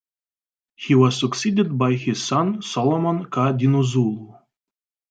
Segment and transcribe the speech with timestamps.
[0.75, 4.35] He was succeeded by his son Solomon kaDinuzulu.